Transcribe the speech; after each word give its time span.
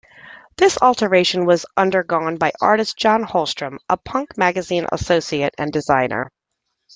This 0.57 0.79
alteration 0.81 1.45
was 1.45 1.63
undergone 1.77 2.37
by 2.37 2.53
artist 2.59 2.97
John 2.97 3.23
Holmstrom, 3.23 3.77
a 3.87 3.97
"Punk" 3.97 4.35
magazine 4.35 4.87
associate 4.91 5.53
and 5.59 5.71
designer. 5.71 6.31